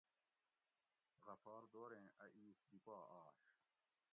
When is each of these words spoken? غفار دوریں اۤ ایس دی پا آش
غفار 1.25 1.61
دوریں 1.73 2.05
اۤ 2.23 2.27
ایس 2.39 2.57
دی 2.69 2.79
پا 2.85 2.97
آش 3.21 3.37